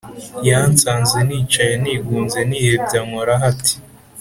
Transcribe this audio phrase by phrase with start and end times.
[0.49, 3.75] yansanze nicaye nigunze nihebye ankoraho ati: